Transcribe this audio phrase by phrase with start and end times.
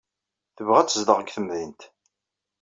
[0.55, 1.81] Tebɣa ad tezdeɣ deg temdint.